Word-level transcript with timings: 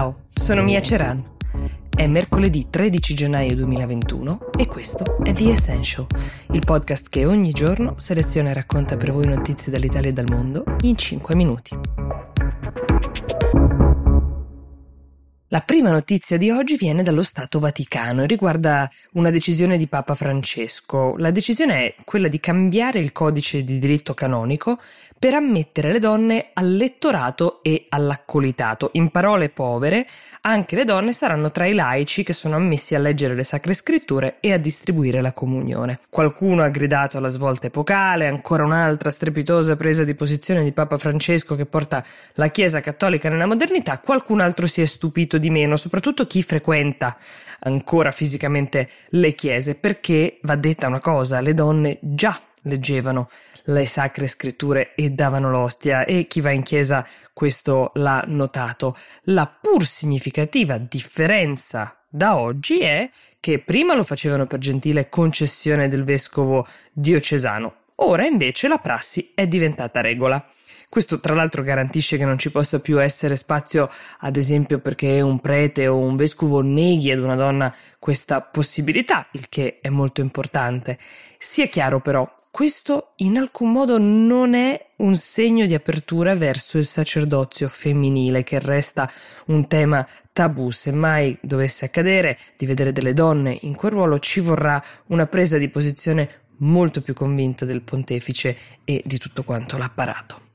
Ciao, 0.00 0.14
sono 0.32 0.62
Mia 0.62 0.80
Ceran. 0.80 1.22
È 1.94 2.06
mercoledì 2.06 2.68
13 2.70 3.12
gennaio 3.12 3.54
2021 3.54 4.46
e 4.58 4.66
questo 4.66 5.22
è 5.22 5.32
The 5.32 5.50
Essential, 5.50 6.06
il 6.52 6.62
podcast 6.64 7.10
che 7.10 7.26
ogni 7.26 7.50
giorno 7.50 7.92
seleziona 7.98 8.48
e 8.48 8.54
racconta 8.54 8.96
per 8.96 9.12
voi 9.12 9.26
notizie 9.26 9.70
dall'Italia 9.70 10.08
e 10.08 10.14
dal 10.14 10.30
mondo 10.30 10.64
in 10.84 10.96
5 10.96 11.34
minuti. 11.34 11.78
La 15.52 15.62
prima 15.62 15.90
notizia 15.90 16.36
di 16.36 16.48
oggi 16.48 16.76
viene 16.76 17.02
dallo 17.02 17.24
Stato 17.24 17.58
Vaticano 17.58 18.22
e 18.22 18.28
riguarda 18.28 18.88
una 19.14 19.30
decisione 19.30 19.76
di 19.76 19.88
Papa 19.88 20.14
Francesco. 20.14 21.16
La 21.16 21.32
decisione 21.32 21.86
è 21.86 21.94
quella 22.04 22.28
di 22.28 22.38
cambiare 22.38 23.00
il 23.00 23.10
codice 23.10 23.64
di 23.64 23.80
diritto 23.80 24.14
canonico 24.14 24.78
per 25.18 25.34
ammettere 25.34 25.90
le 25.90 25.98
donne 25.98 26.50
al 26.52 26.76
lettorato 26.76 27.64
e 27.64 27.86
all'accolitato. 27.88 28.90
In 28.92 29.10
parole 29.10 29.48
povere, 29.48 30.06
anche 30.42 30.76
le 30.76 30.84
donne 30.84 31.12
saranno 31.12 31.50
tra 31.50 31.66
i 31.66 31.74
laici 31.74 32.22
che 32.22 32.32
sono 32.32 32.54
ammessi 32.54 32.94
a 32.94 33.00
leggere 33.00 33.34
le 33.34 33.42
sacre 33.42 33.74
scritture 33.74 34.36
e 34.38 34.52
a 34.52 34.56
distribuire 34.56 35.20
la 35.20 35.32
comunione. 35.32 35.98
Qualcuno 36.08 36.62
ha 36.62 36.68
gridato 36.68 37.18
alla 37.18 37.28
svolta 37.28 37.66
epocale, 37.66 38.28
ancora 38.28 38.64
un'altra 38.64 39.10
strepitosa 39.10 39.74
presa 39.74 40.04
di 40.04 40.14
posizione 40.14 40.62
di 40.62 40.70
Papa 40.70 40.96
Francesco 40.96 41.56
che 41.56 41.66
porta 41.66 42.04
la 42.34 42.48
Chiesa 42.48 42.80
cattolica 42.80 43.28
nella 43.28 43.46
modernità, 43.46 43.98
qualcun 43.98 44.40
altro 44.40 44.68
si 44.68 44.80
è 44.80 44.84
stupito 44.84 45.38
di 45.40 45.50
meno, 45.50 45.76
soprattutto 45.76 46.26
chi 46.26 46.42
frequenta 46.42 47.18
ancora 47.60 48.12
fisicamente 48.12 48.88
le 49.08 49.34
chiese, 49.34 49.74
perché 49.74 50.38
va 50.42 50.54
detta 50.54 50.86
una 50.86 51.00
cosa, 51.00 51.40
le 51.40 51.54
donne 51.54 51.98
già 52.00 52.40
leggevano 52.62 53.28
le 53.64 53.86
sacre 53.86 54.26
scritture 54.26 54.94
e 54.94 55.10
davano 55.10 55.50
l'ostia 55.50 56.04
e 56.04 56.26
chi 56.26 56.40
va 56.40 56.50
in 56.50 56.62
chiesa 56.62 57.06
questo 57.32 57.90
l'ha 57.94 58.22
notato. 58.26 58.96
La 59.24 59.46
pur 59.46 59.86
significativa 59.86 60.78
differenza 60.78 61.96
da 62.08 62.36
oggi 62.36 62.80
è 62.80 63.08
che 63.38 63.60
prima 63.60 63.94
lo 63.94 64.04
facevano 64.04 64.46
per 64.46 64.58
gentile 64.58 65.08
concessione 65.08 65.88
del 65.88 66.04
vescovo 66.04 66.66
diocesano, 66.92 67.74
ora 68.02 68.26
invece 68.26 68.68
la 68.68 68.78
prassi 68.78 69.32
è 69.34 69.46
diventata 69.46 70.00
regola. 70.00 70.44
Questo 70.88 71.20
tra 71.20 71.34
l'altro 71.34 71.62
garantisce 71.62 72.16
che 72.16 72.24
non 72.24 72.36
ci 72.36 72.50
possa 72.50 72.80
più 72.80 73.00
essere 73.00 73.36
spazio, 73.36 73.88
ad 74.18 74.36
esempio, 74.36 74.80
perché 74.80 75.20
un 75.20 75.38
prete 75.38 75.86
o 75.86 75.96
un 75.96 76.16
vescovo 76.16 76.62
neghi 76.62 77.12
ad 77.12 77.20
una 77.20 77.36
donna 77.36 77.72
questa 78.00 78.40
possibilità, 78.40 79.28
il 79.32 79.48
che 79.48 79.78
è 79.80 79.88
molto 79.88 80.20
importante. 80.20 80.98
Sia 81.38 81.66
chiaro 81.66 82.00
però, 82.00 82.28
questo 82.50 83.12
in 83.18 83.38
alcun 83.38 83.70
modo 83.70 83.98
non 83.98 84.54
è 84.54 84.88
un 84.96 85.14
segno 85.14 85.66
di 85.66 85.74
apertura 85.74 86.34
verso 86.34 86.76
il 86.76 86.84
sacerdozio 86.84 87.68
femminile, 87.68 88.42
che 88.42 88.58
resta 88.58 89.08
un 89.46 89.68
tema 89.68 90.04
tabù. 90.32 90.72
Se 90.72 90.90
mai 90.90 91.38
dovesse 91.40 91.84
accadere 91.84 92.36
di 92.56 92.66
vedere 92.66 92.90
delle 92.90 93.14
donne 93.14 93.56
in 93.60 93.76
quel 93.76 93.92
ruolo, 93.92 94.18
ci 94.18 94.40
vorrà 94.40 94.82
una 95.06 95.28
presa 95.28 95.56
di 95.56 95.68
posizione 95.68 96.48
molto 96.60 97.02
più 97.02 97.14
convinta 97.14 97.64
del 97.64 97.82
pontefice 97.82 98.56
e 98.84 99.02
di 99.04 99.18
tutto 99.18 99.44
quanto 99.44 99.76
l'apparato. 99.76 100.48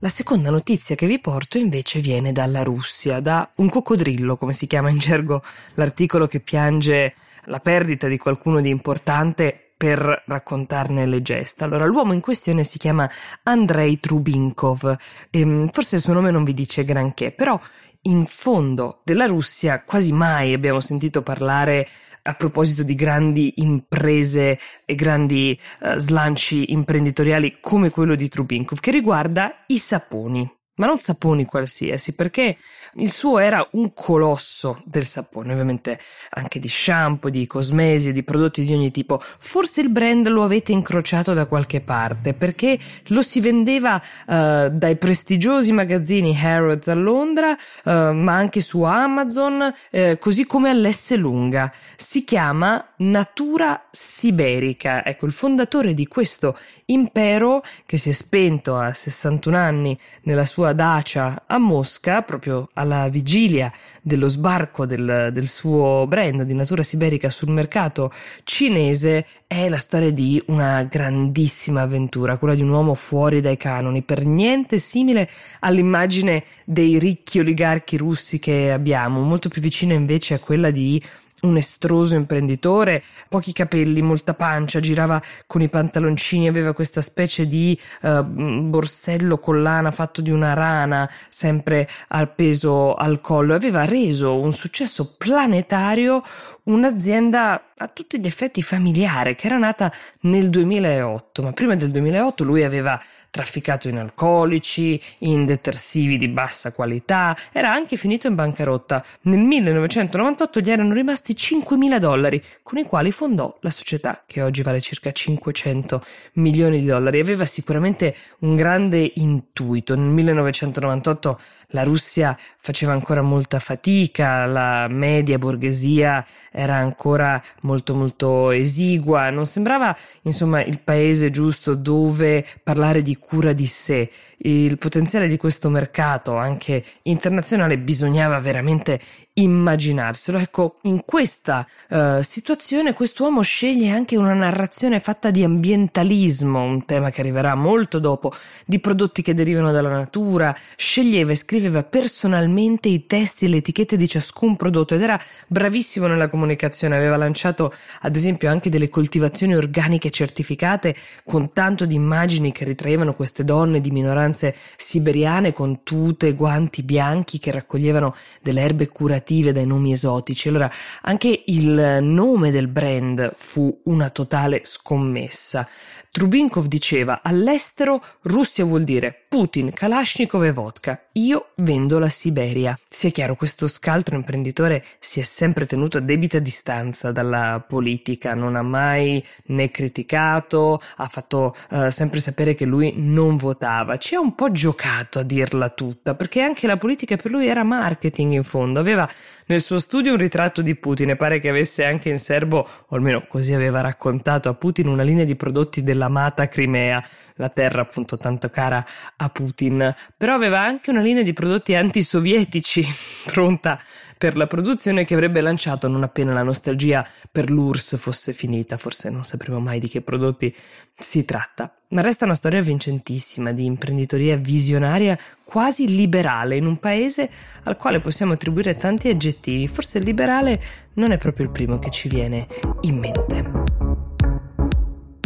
La 0.00 0.08
seconda 0.08 0.50
notizia 0.50 0.94
che 0.94 1.06
vi 1.06 1.18
porto 1.18 1.58
invece 1.58 2.00
viene 2.00 2.30
dalla 2.30 2.62
Russia, 2.62 3.20
da 3.20 3.50
un 3.56 3.68
coccodrillo, 3.68 4.36
come 4.36 4.52
si 4.52 4.66
chiama 4.66 4.90
in 4.90 4.98
gergo 4.98 5.42
l'articolo 5.74 6.26
che 6.26 6.40
piange 6.40 7.14
la 7.46 7.60
perdita 7.60 8.06
di 8.06 8.18
qualcuno 8.18 8.60
di 8.60 8.68
importante 8.68 9.72
per 9.76 10.24
raccontarne 10.26 11.06
le 11.06 11.22
gesta. 11.22 11.64
Allora, 11.64 11.86
l'uomo 11.86 12.12
in 12.12 12.20
questione 12.20 12.64
si 12.64 12.78
chiama 12.78 13.08
Andrei 13.44 13.98
Trubinkov, 13.98 14.96
e 15.30 15.40
ehm, 15.40 15.68
forse 15.68 15.96
il 15.96 16.02
suo 16.02 16.12
nome 16.12 16.30
non 16.30 16.44
vi 16.44 16.54
dice 16.54 16.84
granché, 16.84 17.30
però 17.30 17.58
in 18.02 18.24
fondo 18.26 19.00
della 19.04 19.26
Russia 19.26 19.82
quasi 19.82 20.12
mai 20.12 20.52
abbiamo 20.52 20.80
sentito 20.80 21.22
parlare 21.22 21.88
a 22.26 22.34
proposito 22.34 22.82
di 22.82 22.94
grandi 22.94 23.54
imprese 23.56 24.58
e 24.84 24.94
grandi 24.94 25.58
uh, 25.80 25.98
slanci 25.98 26.72
imprenditoriali 26.72 27.58
come 27.60 27.90
quello 27.90 28.14
di 28.14 28.28
Trubinkov, 28.28 28.80
che 28.80 28.90
riguarda 28.90 29.64
i 29.68 29.78
saponi 29.78 30.55
ma 30.76 30.86
non 30.86 30.98
saponi 30.98 31.44
qualsiasi, 31.44 32.14
perché 32.14 32.56
il 32.98 33.10
suo 33.10 33.38
era 33.38 33.66
un 33.72 33.92
colosso 33.92 34.80
del 34.84 35.04
sapone, 35.04 35.52
ovviamente 35.52 35.98
anche 36.30 36.58
di 36.58 36.68
shampoo, 36.68 37.30
di 37.30 37.46
cosmesi, 37.46 38.12
di 38.12 38.22
prodotti 38.22 38.64
di 38.64 38.72
ogni 38.72 38.90
tipo. 38.90 39.20
Forse 39.20 39.80
il 39.82 39.90
brand 39.90 40.28
lo 40.28 40.42
avete 40.42 40.72
incrociato 40.72 41.34
da 41.34 41.46
qualche 41.46 41.80
parte, 41.80 42.32
perché 42.32 42.78
lo 43.08 43.22
si 43.22 43.40
vendeva 43.40 43.96
uh, 43.96 44.68
dai 44.70 44.96
prestigiosi 44.96 45.72
magazzini 45.72 46.38
Harrods 46.38 46.88
a 46.88 46.94
Londra, 46.94 47.50
uh, 47.50 47.90
ma 48.12 48.34
anche 48.34 48.60
su 48.60 48.82
Amazon, 48.82 49.72
uh, 49.90 50.18
così 50.18 50.46
come 50.46 50.70
all'S 50.70 51.14
lunga. 51.16 51.70
Si 51.96 52.24
chiama 52.24 52.92
Natura 52.98 53.88
Siberica. 53.90 55.04
Ecco, 55.04 55.26
il 55.26 55.32
fondatore 55.32 55.92
di 55.92 56.06
questo 56.06 56.58
impero, 56.86 57.62
che 57.84 57.96
si 57.96 58.10
è 58.10 58.12
spento 58.12 58.76
a 58.76 58.92
61 58.92 59.56
anni 59.56 59.98
nella 60.22 60.44
sua 60.44 60.65
sua 60.66 60.72
dacia 60.72 61.44
a 61.46 61.58
Mosca, 61.58 62.22
proprio 62.22 62.70
alla 62.72 63.08
vigilia 63.08 63.72
dello 64.02 64.26
sbarco 64.26 64.84
del, 64.84 65.30
del 65.32 65.46
suo 65.46 66.06
brand 66.08 66.42
di 66.42 66.54
natura 66.54 66.82
siberica 66.82 67.30
sul 67.30 67.50
mercato 67.50 68.12
cinese, 68.42 69.26
è 69.46 69.68
la 69.68 69.78
storia 69.78 70.10
di 70.10 70.42
una 70.46 70.82
grandissima 70.82 71.82
avventura, 71.82 72.36
quella 72.36 72.54
di 72.54 72.62
un 72.62 72.70
uomo 72.70 72.94
fuori 72.94 73.40
dai 73.40 73.56
canoni, 73.56 74.02
per 74.02 74.24
niente 74.24 74.78
simile 74.78 75.28
all'immagine 75.60 76.42
dei 76.64 76.98
ricchi 76.98 77.38
oligarchi 77.38 77.96
russi 77.96 78.40
che 78.40 78.72
abbiamo, 78.72 79.20
molto 79.20 79.48
più 79.48 79.60
vicina 79.60 79.94
invece 79.94 80.34
a 80.34 80.40
quella 80.40 80.70
di 80.72 81.00
un 81.46 81.56
estroso 81.56 82.14
imprenditore, 82.14 83.02
pochi 83.28 83.52
capelli, 83.52 84.02
molta 84.02 84.34
pancia, 84.34 84.80
girava 84.80 85.20
con 85.46 85.62
i 85.62 85.68
pantaloncini, 85.68 86.48
aveva 86.48 86.72
questa 86.72 87.00
specie 87.00 87.46
di 87.46 87.78
uh, 88.02 88.22
borsello 88.22 89.38
collana 89.38 89.90
fatto 89.90 90.20
di 90.20 90.30
una 90.30 90.52
rana, 90.52 91.10
sempre 91.28 91.88
al 92.08 92.32
peso 92.32 92.94
al 92.94 93.20
collo, 93.20 93.54
aveva 93.54 93.84
reso 93.84 94.38
un 94.38 94.52
successo 94.52 95.14
planetario 95.16 96.22
un'azienda 96.64 97.65
a 97.78 97.88
tutti 97.88 98.18
gli 98.18 98.26
effetti 98.26 98.62
familiare 98.62 99.34
che 99.34 99.46
era 99.46 99.58
nata 99.58 99.92
nel 100.20 100.48
2008, 100.48 101.42
ma 101.42 101.52
prima 101.52 101.74
del 101.74 101.90
2008 101.90 102.42
lui 102.42 102.62
aveva 102.62 103.00
trafficato 103.36 103.88
in 103.88 103.98
alcolici, 103.98 104.98
in 105.18 105.44
detersivi 105.44 106.16
di 106.16 106.28
bassa 106.28 106.72
qualità, 106.72 107.36
era 107.52 107.70
anche 107.70 107.96
finito 107.96 108.26
in 108.28 108.34
bancarotta. 108.34 109.04
Nel 109.22 109.40
1998 109.40 110.60
gli 110.60 110.70
erano 110.70 110.94
rimasti 110.94 111.34
5.000 111.34 111.98
dollari, 111.98 112.42
con 112.62 112.78
i 112.78 112.84
quali 112.84 113.12
fondò 113.12 113.54
la 113.60 113.68
società 113.68 114.22
che 114.24 114.40
oggi 114.40 114.62
vale 114.62 114.80
circa 114.80 115.12
500 115.12 116.02
milioni 116.34 116.80
di 116.80 116.86
dollari. 116.86 117.20
Aveva 117.20 117.44
sicuramente 117.44 118.16
un 118.38 118.56
grande 118.56 119.12
intuito. 119.16 119.94
Nel 119.94 120.08
1998 120.08 121.40
la 121.70 121.82
Russia 121.82 122.38
faceva 122.58 122.92
ancora 122.92 123.20
molta 123.20 123.58
fatica, 123.58 124.46
la 124.46 124.86
media 124.88 125.36
borghesia 125.36 126.24
era 126.50 126.76
ancora 126.76 127.42
molto 127.66 127.94
molto 127.94 128.50
esigua, 128.50 129.28
non 129.30 129.44
sembrava 129.44 129.94
insomma 130.22 130.62
il 130.62 130.80
paese 130.80 131.30
giusto 131.30 131.74
dove 131.74 132.46
parlare 132.62 133.02
di 133.02 133.16
cura 133.18 133.52
di 133.52 133.66
sé. 133.66 134.08
Il 134.38 134.78
potenziale 134.78 135.28
di 135.28 135.36
questo 135.36 135.68
mercato 135.68 136.36
anche 136.36 136.84
internazionale 137.02 137.78
bisognava 137.78 138.38
veramente 138.38 139.00
immaginarselo. 139.38 140.38
Ecco, 140.38 140.76
in 140.82 141.04
questa 141.04 141.66
uh, 141.88 142.20
situazione 142.22 142.94
quest'uomo 142.94 143.42
sceglie 143.42 143.90
anche 143.90 144.16
una 144.16 144.34
narrazione 144.34 145.00
fatta 145.00 145.30
di 145.30 145.42
ambientalismo, 145.42 146.62
un 146.62 146.84
tema 146.84 147.10
che 147.10 147.20
arriverà 147.20 147.54
molto 147.54 147.98
dopo, 147.98 148.32
di 148.64 148.78
prodotti 148.78 149.22
che 149.22 149.34
derivano 149.34 149.72
dalla 149.72 149.90
natura, 149.90 150.56
sceglieva 150.76 151.32
e 151.32 151.36
scriveva 151.36 151.82
personalmente 151.82 152.88
i 152.88 153.06
testi 153.06 153.44
e 153.46 153.48
le 153.48 153.56
etichette 153.58 153.96
di 153.96 154.08
ciascun 154.08 154.56
prodotto 154.56 154.94
ed 154.94 155.02
era 155.02 155.20
bravissimo 155.46 156.06
nella 156.06 156.28
comunicazione, 156.28 156.96
aveva 156.96 157.16
lanciato 157.16 157.55
ad 157.64 158.16
esempio 158.16 158.50
anche 158.50 158.70
delle 158.70 158.88
coltivazioni 158.88 159.54
organiche 159.54 160.10
certificate 160.10 160.94
con 161.24 161.52
tanto 161.52 161.86
di 161.86 161.94
immagini 161.94 162.52
che 162.52 162.64
ritraevano 162.64 163.14
queste 163.14 163.44
donne 163.44 163.80
di 163.80 163.90
minoranze 163.90 164.54
siberiane 164.76 165.52
con 165.52 165.82
tute 165.82 166.34
guanti 166.34 166.82
bianchi 166.82 167.38
che 167.38 167.50
raccoglievano 167.50 168.14
delle 168.42 168.60
erbe 168.60 168.88
curative 168.88 169.52
dai 169.52 169.66
nomi 169.66 169.92
esotici. 169.92 170.48
Allora, 170.48 170.70
anche 171.02 171.42
il 171.46 171.98
nome 172.02 172.50
del 172.50 172.68
brand 172.68 173.34
fu 173.36 173.80
una 173.84 174.10
totale 174.10 174.60
scommessa. 174.64 175.66
Trubinkov 176.10 176.66
diceva 176.66 177.20
all'estero 177.22 178.02
Russia 178.22 178.64
vuol 178.64 178.84
dire 178.84 179.25
Putin, 179.28 179.72
Kalashnikov 179.72 180.44
e 180.44 180.52
vodka. 180.52 181.00
Io 181.12 181.48
vendo 181.56 181.98
la 181.98 182.08
Siberia. 182.08 182.78
Sia 182.88 183.10
chiaro, 183.10 183.34
questo 183.34 183.66
scaltro 183.68 184.14
imprenditore 184.14 184.84
si 184.98 185.20
è 185.20 185.22
sempre 185.22 185.66
tenuto 185.66 185.98
a 185.98 186.00
debita 186.00 186.38
distanza 186.38 187.12
dalla 187.12 187.64
politica, 187.66 188.34
non 188.34 188.56
ha 188.56 188.62
mai 188.62 189.22
né 189.46 189.70
criticato, 189.70 190.80
ha 190.96 191.08
fatto 191.08 191.54
uh, 191.70 191.90
sempre 191.90 192.20
sapere 192.20 192.54
che 192.54 192.64
lui 192.64 192.94
non 192.96 193.36
votava. 193.36 193.96
Ci 193.96 194.14
ha 194.14 194.20
un 194.20 194.34
po' 194.34 194.50
giocato 194.50 195.18
a 195.18 195.22
dirla 195.22 195.70
tutta, 195.70 196.14
perché 196.14 196.42
anche 196.42 196.66
la 196.66 196.76
politica 196.76 197.16
per 197.16 197.30
lui 197.30 197.46
era 197.46 197.64
marketing 197.64 198.32
in 198.32 198.44
fondo. 198.44 198.80
Aveva 198.80 199.08
nel 199.46 199.62
suo 199.62 199.78
studio 199.78 200.12
un 200.12 200.18
ritratto 200.18 200.62
di 200.62 200.74
Putin 200.74 201.10
e 201.10 201.16
pare 201.16 201.38
che 201.40 201.48
avesse 201.48 201.84
anche 201.84 202.08
in 202.08 202.18
serbo, 202.18 202.66
o 202.86 202.96
almeno 202.96 203.26
così 203.28 203.54
aveva 203.54 203.80
raccontato 203.80 204.48
a 204.48 204.54
Putin, 204.54 204.88
una 204.88 205.02
linea 205.02 205.24
di 205.24 205.36
prodotti 205.36 205.82
dell'amata 205.82 206.48
Crimea, 206.48 207.02
la 207.36 207.48
terra 207.50 207.82
appunto 207.82 208.16
tanto 208.16 208.48
cara 208.48 208.84
a 209.26 209.30
Putin. 209.30 209.94
Però 210.16 210.34
aveva 210.34 210.60
anche 210.60 210.90
una 210.90 211.00
linea 211.00 211.22
di 211.22 211.32
prodotti 211.32 211.74
antisovietici 211.74 212.84
pronta 213.26 213.78
per 214.18 214.36
la 214.36 214.46
produzione 214.46 215.04
che 215.04 215.12
avrebbe 215.14 215.42
lanciato 215.42 215.88
non 215.88 216.02
appena 216.02 216.32
la 216.32 216.42
nostalgia 216.42 217.06
per 217.30 217.50
l'URSS 217.50 217.98
fosse 217.98 218.32
finita. 218.32 218.76
Forse 218.76 219.10
non 219.10 219.24
sapremo 219.24 219.60
mai 219.60 219.78
di 219.78 219.88
che 219.88 220.00
prodotti 220.00 220.54
si 220.96 221.24
tratta. 221.24 221.72
Ma 221.88 222.00
resta 222.00 222.24
una 222.24 222.34
storia 222.34 222.60
vincentissima 222.62 223.52
di 223.52 223.64
imprenditoria 223.64 224.36
visionaria 224.36 225.18
quasi 225.44 225.86
liberale 225.94 226.56
in 226.56 226.66
un 226.66 226.78
paese 226.78 227.30
al 227.64 227.76
quale 227.76 228.00
possiamo 228.00 228.32
attribuire 228.32 228.76
tanti 228.76 229.08
aggettivi. 229.08 229.68
Forse 229.68 229.98
liberale 229.98 230.60
non 230.94 231.12
è 231.12 231.18
proprio 231.18 231.46
il 231.46 231.52
primo 231.52 231.78
che 231.78 231.90
ci 231.90 232.08
viene 232.08 232.46
in 232.82 232.98
mente. 232.98 233.66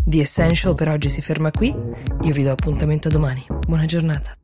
The 0.05 0.21
Essential 0.21 0.75
per 0.75 0.89
oggi 0.89 1.09
si 1.09 1.23
ferma 1.23 1.53
qui. 1.53 1.69
Io 1.69 2.33
vi 2.33 2.43
do 2.43 2.51
appuntamento 2.51 3.09
domani. 3.09 3.60
Buona 3.71 3.87
giornata. 3.87 4.40